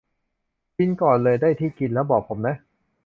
[0.77, 2.55] กินก่อนเลย ได้ที่กินแล้วบอกผมนะ